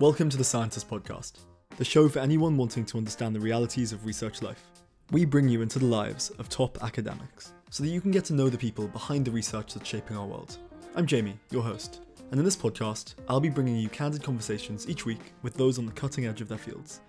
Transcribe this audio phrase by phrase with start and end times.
[0.00, 1.40] Welcome to the Scientistt Podcast,
[1.76, 4.62] the show for anyone wanting to understand the realities of research life.
[5.10, 8.32] We bring you into the lives of top academics so that you can get to
[8.32, 10.56] know the people behind the research that's shaping our world.
[10.94, 15.04] I'm Jamie, your host, and in this podcast, I'll be bringing you candid conversations each
[15.04, 17.00] week with those on the cutting edge of their fields